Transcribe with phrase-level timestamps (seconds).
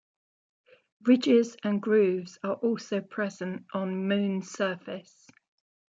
[1.05, 5.27] Ridges and grooves are also present on moon's surface.